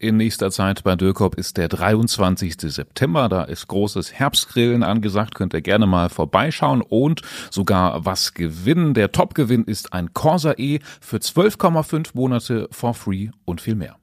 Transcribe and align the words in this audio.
in 0.00 0.16
nächster 0.16 0.50
Zeit 0.50 0.82
bei 0.82 0.96
Dürkop 0.96 1.34
ist 1.34 1.58
der 1.58 1.68
23. 1.68 2.54
September. 2.58 3.28
Da 3.28 3.44
ist 3.44 3.68
großes 3.68 4.14
Herbstgrillen 4.14 4.82
angesagt. 4.82 5.34
Könnt 5.34 5.52
ihr 5.52 5.60
gerne 5.60 5.86
mal 5.86 6.08
vorbeischauen 6.08 6.80
und 6.80 7.20
sogar 7.50 8.04
was 8.06 8.32
gewinnen. 8.32 8.94
Der 8.94 9.12
Topgewinn 9.12 9.64
ist 9.64 9.92
ein 9.92 10.14
Corsa 10.14 10.54
E 10.56 10.80
für 11.00 11.18
12,5 11.18 12.10
Monate 12.14 12.68
for 12.70 12.94
free 12.94 13.28
und 13.44 13.60
viel 13.60 13.74
mehr. 13.74 13.96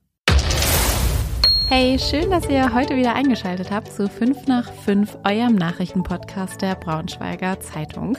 Hey, 1.70 2.00
schön, 2.00 2.32
dass 2.32 2.48
ihr 2.48 2.74
heute 2.74 2.96
wieder 2.96 3.14
eingeschaltet 3.14 3.72
habt 3.72 3.92
zu 3.92 4.08
5 4.08 4.48
nach 4.48 4.72
5, 4.72 5.18
eurem 5.26 5.56
Nachrichtenpodcast 5.56 6.62
der 6.62 6.76
Braunschweiger 6.76 7.60
Zeitung. 7.60 8.18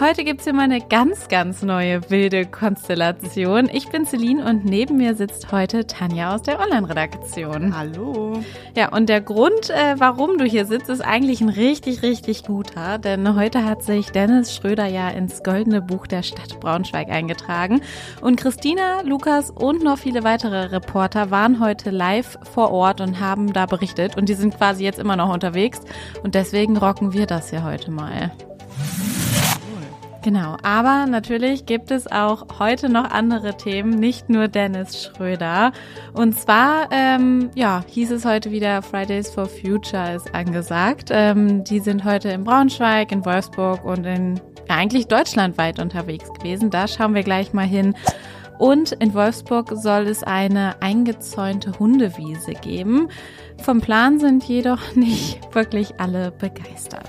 Heute 0.00 0.24
gibt's 0.24 0.44
hier 0.44 0.54
mal 0.54 0.62
eine 0.62 0.80
ganz, 0.80 1.28
ganz 1.28 1.62
neue 1.62 2.10
wilde 2.10 2.46
Konstellation. 2.46 3.68
Ich 3.72 3.90
bin 3.90 4.06
Celine 4.06 4.44
und 4.44 4.64
neben 4.64 4.96
mir 4.96 5.14
sitzt 5.14 5.52
heute 5.52 5.86
Tanja 5.86 6.34
aus 6.34 6.42
der 6.42 6.58
Online-Redaktion. 6.58 7.76
Hallo. 7.76 8.40
Ja, 8.74 8.92
und 8.92 9.08
der 9.08 9.20
Grund, 9.20 9.68
äh, 9.68 9.94
warum 9.98 10.38
du 10.38 10.44
hier 10.44 10.64
sitzt, 10.64 10.88
ist 10.88 11.02
eigentlich 11.02 11.42
ein 11.42 11.50
richtig, 11.50 12.02
richtig 12.02 12.44
guter. 12.44 12.98
Denn 12.98 13.36
heute 13.36 13.64
hat 13.64 13.82
sich 13.82 14.10
Dennis 14.10 14.56
Schröder 14.56 14.86
ja 14.86 15.10
ins 15.10 15.42
Goldene 15.42 15.82
Buch 15.82 16.06
der 16.06 16.22
Stadt 16.22 16.58
Braunschweig 16.60 17.10
eingetragen. 17.10 17.82
Und 18.22 18.36
Christina, 18.36 19.02
Lukas 19.02 19.50
und 19.50 19.84
noch 19.84 19.98
viele 19.98 20.24
weitere 20.24 20.64
Reporter 20.72 21.30
waren 21.30 21.60
heute 21.60 21.90
live 21.90 22.38
vor 22.54 22.70
Ort 22.70 22.79
und 23.00 23.20
haben 23.20 23.52
da 23.52 23.66
berichtet. 23.66 24.16
Und 24.16 24.28
die 24.28 24.34
sind 24.34 24.56
quasi 24.56 24.84
jetzt 24.84 24.98
immer 24.98 25.16
noch 25.16 25.32
unterwegs. 25.32 25.80
Und 26.22 26.34
deswegen 26.34 26.76
rocken 26.76 27.12
wir 27.12 27.26
das 27.26 27.50
hier 27.50 27.64
heute 27.64 27.90
mal. 27.90 28.32
Genau, 30.22 30.58
aber 30.62 31.06
natürlich 31.06 31.64
gibt 31.64 31.90
es 31.90 32.06
auch 32.06 32.58
heute 32.58 32.90
noch 32.90 33.10
andere 33.10 33.56
Themen, 33.56 33.90
nicht 33.98 34.28
nur 34.28 34.48
Dennis 34.48 35.04
Schröder. 35.04 35.72
Und 36.12 36.38
zwar, 36.38 36.88
ähm, 36.90 37.50
ja, 37.54 37.82
hieß 37.86 38.10
es 38.10 38.26
heute 38.26 38.50
wieder 38.50 38.82
Fridays 38.82 39.30
for 39.30 39.46
Future 39.46 40.14
ist 40.14 40.34
angesagt. 40.34 41.08
Ähm, 41.10 41.64
die 41.64 41.80
sind 41.80 42.04
heute 42.04 42.28
in 42.28 42.44
Braunschweig, 42.44 43.12
in 43.12 43.24
Wolfsburg 43.24 43.82
und 43.82 44.04
in 44.04 44.36
ja, 44.68 44.76
eigentlich 44.76 45.06
deutschlandweit 45.06 45.80
unterwegs 45.80 46.30
gewesen. 46.34 46.68
Da 46.68 46.86
schauen 46.86 47.14
wir 47.14 47.22
gleich 47.22 47.54
mal 47.54 47.66
hin. 47.66 47.94
Und 48.60 48.92
in 48.92 49.14
Wolfsburg 49.14 49.72
soll 49.74 50.06
es 50.06 50.22
eine 50.22 50.82
eingezäunte 50.82 51.78
Hundewiese 51.78 52.52
geben. 52.52 53.08
Vom 53.62 53.80
Plan 53.80 54.20
sind 54.20 54.44
jedoch 54.44 54.94
nicht 54.94 55.40
wirklich 55.54 55.98
alle 55.98 56.30
begeistert. 56.30 57.08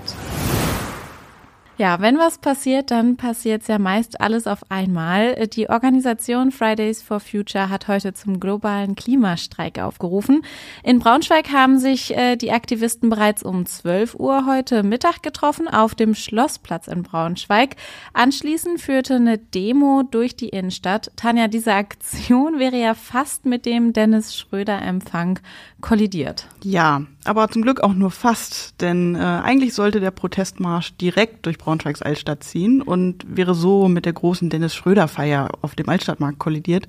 Ja, 1.78 2.00
wenn 2.00 2.18
was 2.18 2.36
passiert, 2.36 2.90
dann 2.90 3.16
passiert 3.16 3.66
ja 3.66 3.78
meist 3.78 4.20
alles 4.20 4.46
auf 4.46 4.60
einmal. 4.68 5.46
Die 5.46 5.70
Organisation 5.70 6.52
Fridays 6.52 7.02
for 7.02 7.18
Future 7.18 7.70
hat 7.70 7.88
heute 7.88 8.12
zum 8.12 8.40
globalen 8.40 8.94
Klimastreik 8.94 9.78
aufgerufen. 9.78 10.44
In 10.82 10.98
Braunschweig 10.98 11.50
haben 11.50 11.78
sich 11.78 12.14
äh, 12.14 12.36
die 12.36 12.52
Aktivisten 12.52 13.08
bereits 13.08 13.42
um 13.42 13.64
12 13.64 14.16
Uhr 14.16 14.44
heute 14.46 14.82
Mittag 14.82 15.22
getroffen 15.22 15.66
auf 15.66 15.94
dem 15.94 16.14
Schlossplatz 16.14 16.88
in 16.88 17.04
Braunschweig. 17.04 17.76
Anschließend 18.12 18.78
führte 18.78 19.14
eine 19.14 19.38
Demo 19.38 20.02
durch 20.02 20.36
die 20.36 20.50
Innenstadt. 20.50 21.10
Tanja, 21.16 21.48
diese 21.48 21.72
Aktion 21.72 22.58
wäre 22.58 22.76
ja 22.76 22.92
fast 22.92 23.46
mit 23.46 23.64
dem 23.64 23.94
Dennis 23.94 24.36
Schröder-Empfang 24.36 25.38
kollidiert. 25.80 26.46
Ja, 26.62 27.06
aber 27.24 27.48
zum 27.48 27.62
Glück 27.62 27.80
auch 27.80 27.94
nur 27.94 28.10
fast, 28.10 28.80
denn 28.80 29.14
äh, 29.14 29.18
eigentlich 29.18 29.74
sollte 29.74 30.00
der 30.00 30.10
Protestmarsch 30.10 30.94
direkt 30.96 31.46
durch 31.46 31.58
Braunschweigs 31.58 32.02
Altstadt 32.02 32.42
ziehen 32.42 32.82
und 32.82 33.24
wäre 33.28 33.54
so 33.54 33.88
mit 33.88 34.04
der 34.04 34.12
großen 34.12 34.50
Dennis 34.50 34.74
Schröder-Feier 34.74 35.50
auf 35.62 35.74
dem 35.74 35.88
Altstadtmarkt 35.88 36.38
kollidiert. 36.38 36.88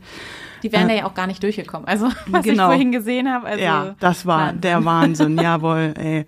Die 0.63 0.71
wären 0.71 0.89
äh, 0.89 0.93
da 0.93 0.99
ja 1.01 1.05
auch 1.05 1.13
gar 1.13 1.27
nicht 1.27 1.43
durchgekommen. 1.43 1.87
Also, 1.87 2.07
was 2.27 2.43
genau. 2.43 2.63
ich 2.63 2.75
vorhin 2.75 2.91
gesehen 2.91 3.31
habe. 3.31 3.45
Also, 3.45 3.63
ja, 3.63 3.95
das 3.99 4.25
war 4.25 4.47
Wahnsinn. 4.47 4.61
der 4.61 4.85
Wahnsinn, 4.85 5.37
jawohl, 5.41 5.93
ey. 5.97 6.25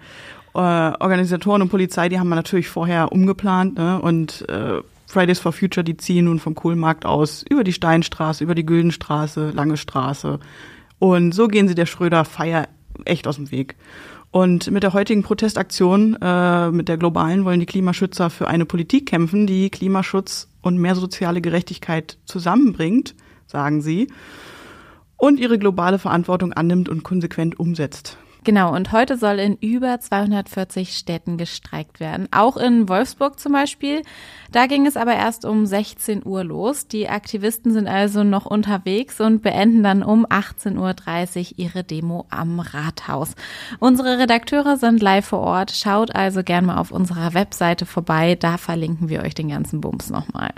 Äh, 0.53 0.57
Organisatoren 0.57 1.63
und 1.63 1.69
Polizei, 1.69 2.07
die 2.07 2.19
haben 2.19 2.29
wir 2.29 2.35
natürlich 2.35 2.69
vorher 2.69 3.11
umgeplant, 3.11 3.77
ne? 3.77 3.99
Und 4.01 4.47
äh, 4.47 4.81
Fridays 5.07 5.39
for 5.39 5.51
Future, 5.51 5.83
die 5.83 5.97
ziehen 5.97 6.25
nun 6.25 6.39
vom 6.39 6.55
Kohlmarkt 6.55 7.05
aus 7.05 7.43
über 7.49 7.63
die 7.63 7.73
Steinstraße, 7.73 8.43
über 8.43 8.55
die 8.55 8.65
Güldenstraße, 8.65 9.51
Lange 9.51 9.77
Straße. 9.77 10.39
Und 10.99 11.33
so 11.33 11.47
gehen 11.47 11.67
sie 11.67 11.75
der 11.75 11.85
Schröder-Feier 11.85 12.67
echt 13.05 13.27
aus 13.27 13.35
dem 13.35 13.51
Weg. 13.51 13.75
Und 14.31 14.69
mit 14.69 14.83
der 14.83 14.93
heutigen 14.93 15.23
Protestaktion, 15.23 16.17
äh, 16.21 16.71
mit 16.71 16.89
der 16.89 16.97
globalen, 16.97 17.45
wollen 17.45 17.59
die 17.59 17.65
Klimaschützer 17.65 18.29
für 18.29 18.47
eine 18.47 18.65
Politik 18.65 19.05
kämpfen, 19.05 19.47
die 19.47 19.69
Klimaschutz 19.69 20.49
und 20.61 20.77
mehr 20.77 20.95
soziale 20.95 21.41
Gerechtigkeit 21.41 22.17
zusammenbringt, 22.25 23.15
sagen 23.47 23.81
sie, 23.81 24.07
und 25.17 25.39
ihre 25.39 25.57
globale 25.57 25.99
Verantwortung 25.99 26.51
annimmt 26.53 26.89
und 26.89 27.03
konsequent 27.03 27.59
umsetzt. 27.59 28.17
Genau, 28.45 28.75
und 28.75 28.91
heute 28.91 29.17
soll 29.17 29.39
in 29.39 29.55
über 29.55 29.99
240 29.99 30.95
Städten 30.95 31.37
gestreikt 31.37 31.99
werden. 31.99 32.27
Auch 32.29 32.57
in 32.57 32.87
Wolfsburg 32.87 33.39
zum 33.39 33.53
Beispiel. 33.53 34.03
Da 34.51 34.67
ging 34.67 34.85
es 34.85 34.97
aber 34.97 35.15
erst 35.15 35.45
um 35.45 35.65
16 35.65 36.23
Uhr 36.23 36.43
los. 36.43 36.87
Die 36.87 37.09
Aktivisten 37.09 37.73
sind 37.73 37.87
also 37.87 38.23
noch 38.23 38.45
unterwegs 38.45 39.19
und 39.19 39.41
beenden 39.41 39.81
dann 39.81 40.03
um 40.03 40.27
18.30 40.27 40.77
Uhr 40.77 41.53
ihre 41.57 41.83
Demo 41.83 42.27
am 42.29 42.59
Rathaus. 42.59 43.33
Unsere 43.79 44.19
Redakteure 44.19 44.77
sind 44.77 45.01
live 45.01 45.25
vor 45.25 45.39
Ort. 45.39 45.71
Schaut 45.71 46.13
also 46.13 46.43
gern 46.43 46.67
mal 46.67 46.77
auf 46.77 46.91
unserer 46.91 47.33
Webseite 47.33 47.87
vorbei. 47.87 48.35
Da 48.35 48.57
verlinken 48.57 49.09
wir 49.09 49.23
euch 49.23 49.33
den 49.33 49.49
ganzen 49.49 49.81
Bums 49.81 50.11
nochmal. 50.11 50.51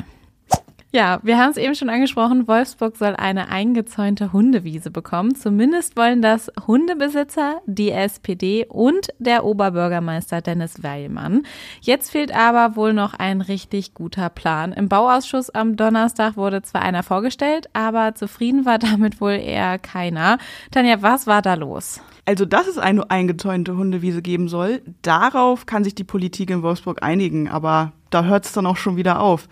Ja, 0.94 1.20
wir 1.22 1.38
haben 1.38 1.52
es 1.52 1.58
eben 1.58 1.76
schon 1.76 1.90
angesprochen, 1.90 2.48
Wolfsburg 2.48 2.96
soll 2.96 3.14
eine 3.18 3.50
eingezäunte 3.50 4.32
Hundewiese 4.32 4.90
bekommen. 4.90 5.36
Zumindest 5.36 5.98
wollen 5.98 6.22
das 6.22 6.50
Hundebesitzer, 6.66 7.62
die 7.66 7.92
SPD 7.92 8.66
und 8.70 9.10
der 9.20 9.44
Oberbürgermeister 9.44 10.40
Dennis 10.40 10.82
Weilmann. 10.84 11.44
Jetzt 11.82 12.12
fehlt 12.12 12.34
aber 12.34 12.78
wohl 12.78 12.94
noch 12.94 13.14
ein 13.14 13.42
richtig 13.42 13.96
guter 13.96 14.30
Plan. 14.30 14.72
Im 14.72 14.88
Bauausschuss 14.88 15.50
am 15.50 15.76
Donnerstag 15.76 16.38
wurde 16.38 16.62
zwar 16.62 16.84
einer 16.84 17.04
vorgestellt, 17.04 17.68
aber 17.74 18.16
zufrieden 18.16 18.66
war 18.66 18.80
damit 18.80 19.20
wohl 19.20 19.34
eher 19.34 19.80
keiner. 19.80 20.38
Tanja, 20.72 21.02
was 21.02 21.28
war 21.28 21.42
da 21.42 21.56
los? 21.56 22.00
Also, 22.24 22.46
dass 22.46 22.66
es 22.68 22.78
eine 22.78 23.12
eingezäunte 23.12 23.76
Hundewiese 23.76 24.22
geben 24.22 24.48
soll, 24.48 24.82
darauf 25.02 25.66
kann 25.66 25.84
sich 25.84 25.96
die 25.96 26.06
Politik 26.06 26.50
in 26.50 26.64
Wolfsburg 26.64 27.04
einigen, 27.04 27.50
aber 27.50 27.92
da 28.10 28.24
hört 28.24 28.46
es 28.46 28.54
dann 28.54 28.66
auch 28.66 28.78
schon 28.78 28.96
wieder 28.96 29.20
auf. 29.20 29.50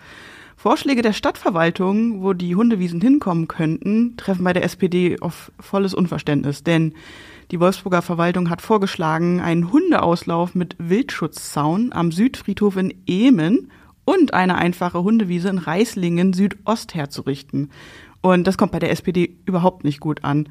Vorschläge 0.56 1.02
der 1.02 1.12
Stadtverwaltung, 1.12 2.22
wo 2.22 2.32
die 2.32 2.56
Hundewiesen 2.56 3.00
hinkommen 3.00 3.46
könnten, 3.46 4.16
treffen 4.16 4.42
bei 4.42 4.54
der 4.54 4.64
SPD 4.64 5.18
auf 5.20 5.52
volles 5.60 5.92
Unverständnis. 5.92 6.64
Denn 6.64 6.94
die 7.50 7.60
Wolfsburger 7.60 8.00
Verwaltung 8.00 8.48
hat 8.48 8.62
vorgeschlagen, 8.62 9.40
einen 9.40 9.70
Hundeauslauf 9.70 10.54
mit 10.54 10.74
Wildschutzzaun 10.78 11.92
am 11.92 12.10
Südfriedhof 12.10 12.76
in 12.78 12.94
Ehmen 13.06 13.70
und 14.06 14.32
eine 14.32 14.56
einfache 14.56 15.02
Hundewiese 15.02 15.50
in 15.50 15.58
Reislingen 15.58 16.32
Südost 16.32 16.94
herzurichten. 16.94 17.70
Und 18.22 18.46
das 18.46 18.56
kommt 18.56 18.72
bei 18.72 18.78
der 18.78 18.90
SPD 18.90 19.36
überhaupt 19.44 19.84
nicht 19.84 20.00
gut 20.00 20.24
an. 20.24 20.48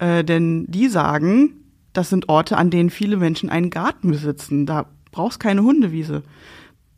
Äh, 0.00 0.24
denn 0.24 0.66
die 0.68 0.88
sagen, 0.88 1.54
das 1.92 2.10
sind 2.10 2.28
Orte, 2.28 2.58
an 2.58 2.70
denen 2.70 2.90
viele 2.90 3.16
Menschen 3.16 3.48
einen 3.48 3.70
Garten 3.70 4.10
besitzen. 4.10 4.66
Da 4.66 4.86
brauchst 5.12 5.40
keine 5.40 5.62
Hundewiese 5.62 6.24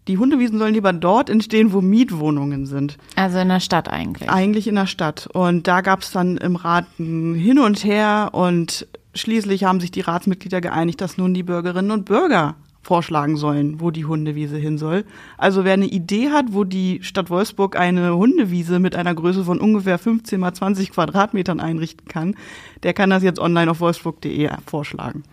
die 0.08 0.19
Hundewiesen 0.19 0.58
sollen 0.58 0.75
lieber 0.75 0.93
dort 0.93 1.31
entstehen, 1.31 1.72
wo 1.72 1.81
Mietwohnungen 1.81 2.66
sind. 2.66 2.96
Also 3.14 3.38
in 3.38 3.49
der 3.49 3.60
Stadt 3.60 3.88
eigentlich. 3.88 4.31
Eigentlich 4.31 4.66
in 4.66 4.75
der 4.75 4.87
Stadt. 4.87 5.28
Und 5.32 5.66
da 5.66 5.82
gab 5.82 6.02
es 6.02 6.10
dann 6.10 6.38
im 6.38 6.56
Rat 6.56 6.87
ein 6.99 7.34
Hin 7.34 7.58
und 7.58 7.84
Her 7.84 8.31
und 8.32 8.87
schließlich 9.14 9.64
haben 9.64 9.81
sich 9.81 9.90
die 9.90 10.00
Ratsmitglieder 10.00 10.60
geeinigt, 10.60 11.00
dass 11.00 11.19
nun 11.19 11.34
die 11.34 11.43
Bürgerinnen 11.43 11.90
und 11.90 12.06
Bürger 12.06 12.56
vorschlagen 12.82 13.37
sollen, 13.37 13.81
wo 13.81 13.90
die 13.90 14.06
Hundewiese 14.06 14.56
hin 14.56 14.78
soll. 14.78 15.05
Also 15.37 15.64
wer 15.64 15.75
eine 15.75 15.87
Idee 15.87 16.31
hat, 16.31 16.46
wo 16.52 16.64
die 16.64 17.00
Stadt 17.02 17.28
Wolfsburg 17.28 17.76
eine 17.76 18.16
Hundewiese 18.16 18.78
mit 18.78 18.96
einer 18.96 19.14
Größe 19.14 19.44
von 19.44 19.61
ungefähr 19.61 19.99
15 19.99 20.40
mal 20.40 20.54
20 20.54 20.93
Quadratmetern 20.93 21.61
einrichten 21.61 22.08
kann, 22.08 22.34
der 22.84 22.94
kann 22.94 23.11
das 23.11 23.22
jetzt 23.22 23.40
online 23.40 23.70
auf 23.70 23.81
wolfsburg.de 23.81 24.49
vorschlagen. 24.64 25.25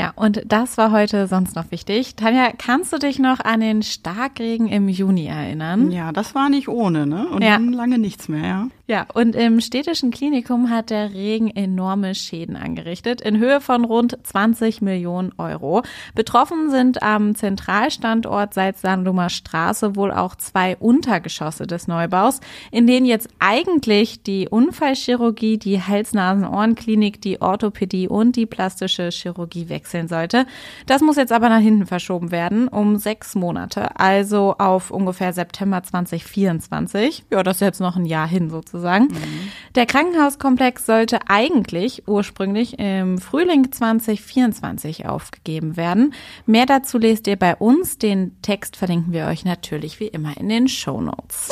Ja, 0.00 0.12
und 0.16 0.42
das 0.46 0.78
war 0.78 0.92
heute 0.92 1.26
sonst 1.26 1.54
noch 1.56 1.70
wichtig. 1.70 2.16
Tanja, 2.16 2.52
kannst 2.56 2.92
du 2.92 2.98
dich 2.98 3.18
noch 3.18 3.40
an 3.40 3.60
den 3.60 3.82
Starkregen 3.82 4.66
im 4.66 4.88
Juni 4.88 5.26
erinnern? 5.26 5.90
Ja, 5.90 6.10
das 6.10 6.34
war 6.34 6.48
nicht 6.48 6.68
ohne, 6.68 7.06
ne? 7.06 7.28
Und 7.28 7.42
ja. 7.42 7.50
dann 7.50 7.72
lange 7.72 7.98
nichts 7.98 8.28
mehr, 8.28 8.46
ja. 8.46 8.68
Ja, 8.90 9.06
und 9.14 9.36
im 9.36 9.60
städtischen 9.60 10.10
Klinikum 10.10 10.68
hat 10.68 10.90
der 10.90 11.14
Regen 11.14 11.48
enorme 11.54 12.16
Schäden 12.16 12.56
angerichtet, 12.56 13.20
in 13.20 13.38
Höhe 13.38 13.60
von 13.60 13.84
rund 13.84 14.18
20 14.20 14.82
Millionen 14.82 15.30
Euro. 15.38 15.82
Betroffen 16.16 16.70
sind 16.70 17.00
am 17.00 17.36
Zentralstandort 17.36 18.52
seit 18.52 18.78
Sandumer 18.78 19.30
Straße 19.30 19.94
wohl 19.94 20.10
auch 20.10 20.34
zwei 20.34 20.76
Untergeschosse 20.76 21.68
des 21.68 21.86
Neubaus, 21.86 22.40
in 22.72 22.88
denen 22.88 23.06
jetzt 23.06 23.28
eigentlich 23.38 24.24
die 24.24 24.48
Unfallchirurgie, 24.48 25.58
die 25.58 25.80
Hals-Nasen-Ohren-Klinik, 25.80 27.20
die 27.20 27.40
Orthopädie 27.40 28.08
und 28.08 28.34
die 28.34 28.46
plastische 28.46 29.10
Chirurgie 29.10 29.68
wechseln 29.68 30.08
sollte. 30.08 30.46
Das 30.86 31.00
muss 31.00 31.14
jetzt 31.14 31.32
aber 31.32 31.48
nach 31.48 31.60
hinten 31.60 31.86
verschoben 31.86 32.32
werden, 32.32 32.66
um 32.66 32.96
sechs 32.96 33.36
Monate, 33.36 34.00
also 34.00 34.56
auf 34.58 34.90
ungefähr 34.90 35.32
September 35.32 35.80
2024. 35.80 37.26
Ja, 37.30 37.44
das 37.44 37.58
ist 37.58 37.60
jetzt 37.60 37.80
noch 37.80 37.94
ein 37.94 38.04
Jahr 38.04 38.26
hin 38.26 38.50
sozusagen 38.50 38.79
sozusagen. 38.80 39.04
Mhm. 39.04 39.52
Der 39.74 39.86
Krankenhauskomplex 39.86 40.86
sollte 40.86 41.20
eigentlich 41.28 42.08
ursprünglich 42.08 42.78
im 42.78 43.18
Frühling 43.18 43.70
2024 43.70 45.06
aufgegeben 45.06 45.76
werden. 45.76 46.14
Mehr 46.46 46.66
dazu 46.66 46.98
lest 46.98 47.26
ihr 47.26 47.36
bei 47.36 47.54
uns. 47.54 47.98
Den 47.98 48.40
Text 48.42 48.76
verlinken 48.76 49.12
wir 49.12 49.26
euch 49.26 49.44
natürlich 49.44 50.00
wie 50.00 50.08
immer 50.08 50.36
in 50.36 50.48
den 50.48 50.68
Show 50.68 51.00
Notes. 51.00 51.50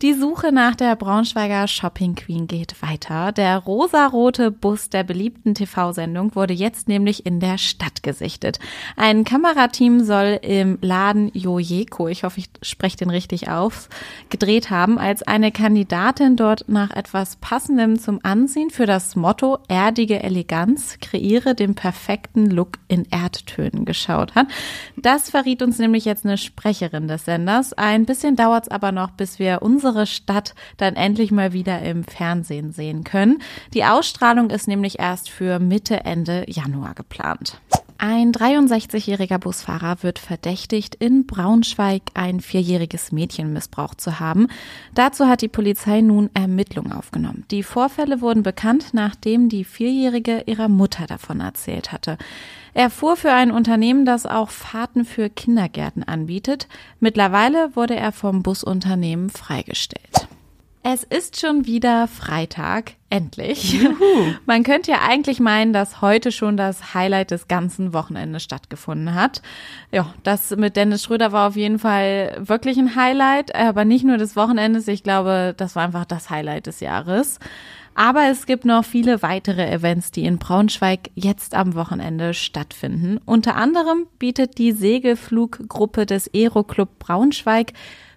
Die 0.00 0.14
Suche 0.14 0.52
nach 0.52 0.76
der 0.76 0.94
Braunschweiger 0.94 1.66
Shopping 1.66 2.14
Queen 2.14 2.46
geht 2.46 2.80
weiter. 2.82 3.32
Der 3.32 3.58
rosarote 3.58 4.52
Bus 4.52 4.90
der 4.90 5.02
beliebten 5.02 5.56
TV-Sendung 5.56 6.36
wurde 6.36 6.54
jetzt 6.54 6.86
nämlich 6.86 7.26
in 7.26 7.40
der 7.40 7.58
Stadt 7.58 8.04
gesichtet. 8.04 8.60
Ein 8.94 9.24
Kamerateam 9.24 10.04
soll 10.04 10.38
im 10.42 10.78
Laden 10.82 11.32
Jojeko, 11.34 12.06
ich 12.06 12.22
hoffe, 12.22 12.38
ich 12.38 12.48
spreche 12.62 12.98
den 12.98 13.10
richtig 13.10 13.48
auf, 13.48 13.88
gedreht 14.28 14.70
haben, 14.70 15.00
als 15.00 15.24
eine 15.24 15.50
Kandidatin 15.50 16.36
dort 16.36 16.68
nach 16.68 16.92
etwas 16.92 17.34
Passendem 17.34 17.98
zum 17.98 18.20
Anziehen 18.22 18.70
für 18.70 18.86
das 18.86 19.16
Motto 19.16 19.58
Erdige 19.66 20.22
Eleganz 20.22 20.98
kreiere 21.00 21.56
den 21.56 21.74
perfekten 21.74 22.48
Look 22.48 22.78
in 22.86 23.04
Erdtönen 23.10 23.84
geschaut 23.84 24.36
hat. 24.36 24.46
Das 24.96 25.28
verriet 25.28 25.60
uns 25.60 25.80
nämlich 25.80 26.04
jetzt 26.04 26.24
eine 26.24 26.38
Sprecherin 26.38 27.08
des 27.08 27.24
Senders. 27.24 27.72
Ein 27.72 28.06
bisschen 28.06 28.36
dauert 28.36 28.66
es 28.66 28.70
aber 28.70 28.92
noch, 28.92 29.10
bis 29.10 29.40
wir 29.40 29.60
unsere 29.60 29.87
unsere 29.88 30.06
Stadt 30.06 30.54
dann 30.76 30.96
endlich 30.96 31.30
mal 31.30 31.52
wieder 31.52 31.80
im 31.82 32.04
Fernsehen 32.04 32.72
sehen 32.72 33.04
können. 33.04 33.42
Die 33.72 33.84
Ausstrahlung 33.84 34.50
ist 34.50 34.68
nämlich 34.68 34.98
erst 34.98 35.30
für 35.30 35.58
Mitte, 35.58 36.04
Ende 36.04 36.44
Januar 36.46 36.94
geplant. 36.94 37.58
Ein 38.00 38.30
63-jähriger 38.30 39.38
Busfahrer 39.38 40.04
wird 40.04 40.20
verdächtigt, 40.20 40.94
in 40.94 41.26
Braunschweig 41.26 42.02
ein 42.14 42.38
vierjähriges 42.38 43.10
Mädchen 43.10 43.52
missbraucht 43.52 44.00
zu 44.00 44.20
haben. 44.20 44.46
Dazu 44.94 45.26
hat 45.26 45.42
die 45.42 45.48
Polizei 45.48 46.00
nun 46.00 46.30
Ermittlungen 46.32 46.92
aufgenommen. 46.92 47.44
Die 47.50 47.64
Vorfälle 47.64 48.20
wurden 48.20 48.44
bekannt, 48.44 48.90
nachdem 48.92 49.48
die 49.48 49.64
Vierjährige 49.64 50.44
ihrer 50.46 50.68
Mutter 50.68 51.08
davon 51.08 51.40
erzählt 51.40 51.90
hatte. 51.90 52.18
Er 52.72 52.88
fuhr 52.88 53.16
für 53.16 53.32
ein 53.32 53.50
Unternehmen, 53.50 54.06
das 54.06 54.26
auch 54.26 54.50
Fahrten 54.50 55.04
für 55.04 55.28
Kindergärten 55.28 56.04
anbietet. 56.04 56.68
Mittlerweile 57.00 57.74
wurde 57.74 57.96
er 57.96 58.12
vom 58.12 58.44
Busunternehmen 58.44 59.28
freigestellt. 59.28 60.28
Es 60.82 61.02
ist 61.02 61.40
schon 61.40 61.66
wieder 61.66 62.06
Freitag, 62.08 62.92
endlich. 63.10 63.72
Juhu. 63.72 64.34
Man 64.46 64.62
könnte 64.62 64.92
ja 64.92 65.00
eigentlich 65.06 65.40
meinen, 65.40 65.72
dass 65.72 66.00
heute 66.00 66.30
schon 66.30 66.56
das 66.56 66.94
Highlight 66.94 67.30
des 67.30 67.48
ganzen 67.48 67.92
Wochenendes 67.92 68.44
stattgefunden 68.44 69.14
hat. 69.14 69.42
Ja, 69.90 70.14
das 70.22 70.50
mit 70.56 70.76
Dennis 70.76 71.02
Schröder 71.02 71.32
war 71.32 71.48
auf 71.48 71.56
jeden 71.56 71.78
Fall 71.78 72.36
wirklich 72.38 72.78
ein 72.78 72.94
Highlight, 72.94 73.54
aber 73.54 73.84
nicht 73.84 74.04
nur 74.04 74.18
des 74.18 74.36
Wochenendes. 74.36 74.88
Ich 74.88 75.02
glaube, 75.02 75.54
das 75.56 75.74
war 75.74 75.84
einfach 75.84 76.04
das 76.04 76.30
Highlight 76.30 76.66
des 76.66 76.80
Jahres. 76.80 77.38
Aber 77.94 78.28
es 78.30 78.46
gibt 78.46 78.64
noch 78.64 78.84
viele 78.84 79.22
weitere 79.22 79.68
Events, 79.68 80.12
die 80.12 80.24
in 80.24 80.38
Braunschweig 80.38 81.10
jetzt 81.16 81.56
am 81.56 81.74
Wochenende 81.74 82.32
stattfinden. 82.32 83.18
Unter 83.24 83.56
anderem 83.56 84.06
bietet 84.20 84.58
die 84.58 84.70
Segelfluggruppe 84.70 86.06
des 86.06 86.32
Aeroclub 86.32 87.00
Braunschweig 87.00 87.72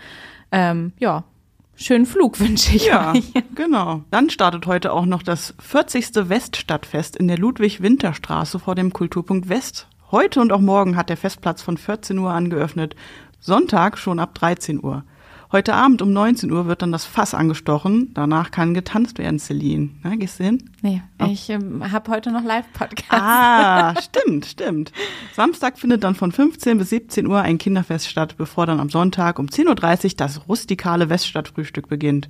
Ähm, 0.51 0.93
ja, 0.99 1.23
schönen 1.75 2.05
Flug 2.05 2.39
wünsche 2.39 2.75
ich 2.75 2.87
ja, 2.87 3.11
euch. 3.11 3.33
genau. 3.55 4.03
Dann 4.11 4.29
startet 4.29 4.65
heute 4.65 4.93
auch 4.93 5.05
noch 5.05 5.23
das 5.23 5.53
40. 5.59 6.29
Weststadtfest 6.29 7.15
in 7.15 7.27
der 7.27 7.37
Ludwig-Winter-Straße 7.37 8.59
vor 8.59 8.75
dem 8.75 8.93
Kulturpunkt 8.93 9.49
West. 9.49 9.87
Heute 10.11 10.41
und 10.41 10.51
auch 10.51 10.61
morgen 10.61 10.95
hat 10.95 11.09
der 11.09 11.17
Festplatz 11.17 11.61
von 11.61 11.77
14 11.77 12.17
Uhr 12.19 12.31
angeöffnet. 12.31 12.95
Sonntag 13.39 13.97
schon 13.97 14.19
ab 14.19 14.35
13 14.35 14.83
Uhr. 14.83 15.03
Heute 15.53 15.75
Abend 15.75 16.01
um 16.01 16.11
19 16.11 16.51
Uhr 16.51 16.65
wird 16.65 16.81
dann 16.81 16.91
das 16.91 17.05
Fass 17.05 17.35
angestochen. 17.35 18.09
Danach 18.15 18.49
kann 18.49 18.73
getanzt 18.73 19.19
werden, 19.19 19.37
Celine. 19.37 19.91
Na, 20.01 20.15
gehst 20.15 20.39
du 20.39 20.45
hin? 20.45 20.71
Nee, 20.81 21.03
oh. 21.21 21.27
ich 21.29 21.47
ähm, 21.51 21.91
habe 21.91 22.09
heute 22.09 22.31
noch 22.31 22.43
Live-Podcast. 22.43 23.11
Ah, 23.11 23.93
stimmt, 24.01 24.47
stimmt. 24.47 24.91
Samstag 25.35 25.77
findet 25.77 26.03
dann 26.03 26.15
von 26.15 26.31
15 26.31 26.79
bis 26.79 26.89
17 26.89 27.27
Uhr 27.27 27.39
ein 27.39 27.59
Kinderfest 27.59 28.07
statt, 28.09 28.33
bevor 28.35 28.65
dann 28.65 28.79
am 28.79 28.89
Sonntag 28.89 29.37
um 29.37 29.45
10.30 29.45 30.05
Uhr 30.05 30.11
das 30.17 30.47
rustikale 30.47 31.09
Weststadtfrühstück 31.09 31.87
beginnt. 31.87 32.29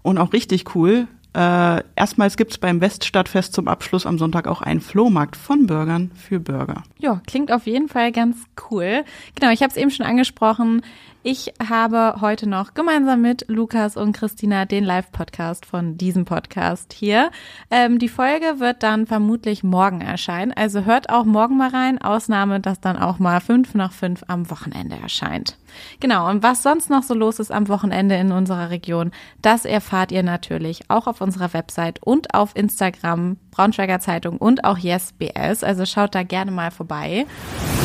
Und 0.00 0.16
auch 0.16 0.32
richtig 0.32 0.74
cool, 0.74 1.08
äh, 1.34 1.82
erstmals 1.96 2.36
gibt's 2.36 2.58
beim 2.58 2.80
Weststadtfest 2.82 3.54
zum 3.54 3.66
Abschluss 3.66 4.04
am 4.04 4.18
Sonntag 4.18 4.46
auch 4.46 4.60
einen 4.60 4.80
Flohmarkt 4.80 5.36
von 5.36 5.66
Bürgern 5.66 6.10
für 6.14 6.40
Bürger. 6.40 6.82
Ja, 6.98 7.22
klingt 7.26 7.52
auf 7.52 7.66
jeden 7.66 7.88
Fall 7.88 8.12
ganz 8.12 8.36
cool. 8.70 9.04
Genau, 9.34 9.50
ich 9.50 9.62
habe 9.62 9.70
es 9.70 9.78
eben 9.78 9.90
schon 9.90 10.04
angesprochen. 10.04 10.82
Ich 11.24 11.54
habe 11.64 12.16
heute 12.20 12.48
noch 12.48 12.74
gemeinsam 12.74 13.20
mit 13.20 13.44
Lukas 13.46 13.96
und 13.96 14.10
Christina 14.12 14.64
den 14.64 14.82
Live-Podcast 14.82 15.64
von 15.66 15.96
diesem 15.96 16.24
Podcast 16.24 16.92
hier. 16.92 17.30
Ähm, 17.70 18.00
die 18.00 18.08
Folge 18.08 18.58
wird 18.58 18.82
dann 18.82 19.06
vermutlich 19.06 19.62
morgen 19.62 20.00
erscheinen. 20.00 20.52
Also 20.52 20.84
hört 20.84 21.10
auch 21.10 21.24
morgen 21.24 21.56
mal 21.56 21.70
rein. 21.70 22.02
Ausnahme, 22.02 22.58
dass 22.58 22.80
dann 22.80 22.96
auch 22.96 23.20
mal 23.20 23.40
fünf 23.40 23.74
nach 23.74 23.92
fünf 23.92 24.24
am 24.26 24.50
Wochenende 24.50 24.96
erscheint. 24.96 25.56
Genau, 26.00 26.28
und 26.28 26.42
was 26.42 26.62
sonst 26.62 26.90
noch 26.90 27.02
so 27.02 27.14
los 27.14 27.38
ist 27.38 27.52
am 27.52 27.68
Wochenende 27.68 28.14
in 28.16 28.32
unserer 28.32 28.70
Region, 28.70 29.10
das 29.40 29.64
erfahrt 29.64 30.12
ihr 30.12 30.22
natürlich 30.22 30.82
auch 30.88 31.06
auf 31.06 31.20
unserer 31.20 31.52
Website 31.52 32.02
und 32.02 32.34
auf 32.34 32.56
Instagram, 32.56 33.36
Braunschweiger 33.50 34.00
Zeitung 34.00 34.38
und 34.38 34.64
auch 34.64 34.78
YesBS. 34.78 35.62
Also 35.62 35.86
schaut 35.86 36.14
da 36.14 36.22
gerne 36.22 36.50
mal 36.50 36.70
vorbei. 36.70 37.26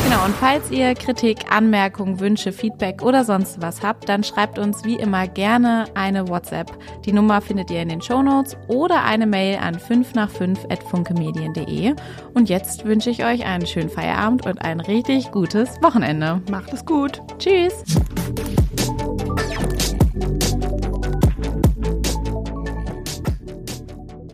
Genau, 0.03 0.23
und 0.23 0.35
falls 0.35 0.71
ihr 0.71 0.93
Kritik, 0.95 1.51
Anmerkungen, 1.51 2.21
Wünsche, 2.21 2.53
Feedback 2.53 3.01
oder 3.01 3.25
sonst 3.25 3.61
was 3.61 3.83
habt, 3.83 4.07
dann 4.07 4.23
schreibt 4.23 4.57
uns 4.57 4.85
wie 4.85 4.95
immer 4.95 5.27
gerne 5.27 5.85
eine 5.95 6.29
WhatsApp. 6.29 6.71
Die 7.05 7.11
Nummer 7.11 7.41
findet 7.41 7.69
ihr 7.71 7.81
in 7.81 7.89
den 7.89 8.01
Show 8.01 8.21
Notes 8.23 8.55
oder 8.69 9.03
eine 9.03 9.27
Mail 9.27 9.57
an 9.57 9.77
5 9.77 10.13
nach 10.13 10.29
5 10.29 10.65
at 10.69 10.81
funkemedien.de. 10.81 11.93
Und 12.33 12.47
jetzt 12.47 12.85
wünsche 12.85 13.09
ich 13.09 13.25
euch 13.25 13.45
einen 13.45 13.67
schönen 13.67 13.89
Feierabend 13.89 14.45
und 14.45 14.61
ein 14.61 14.79
richtig 14.79 15.31
gutes 15.31 15.81
Wochenende. 15.81 16.41
Macht 16.49 16.71
es 16.71 16.85
gut. 16.85 17.21
Tschüss. 17.37 17.76
Peace. 17.85 18.66